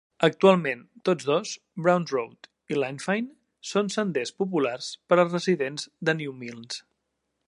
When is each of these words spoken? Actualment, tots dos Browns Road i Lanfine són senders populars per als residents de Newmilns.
Actualment, 0.25 0.79
tots 1.09 1.27
dos 1.27 1.51
Browns 1.87 2.13
Road 2.15 2.49
i 2.75 2.79
Lanfine 2.79 3.29
són 3.73 3.93
senders 3.99 4.35
populars 4.43 4.89
per 5.11 5.21
als 5.25 5.37
residents 5.37 5.87
de 6.11 6.17
Newmilns. 6.23 6.83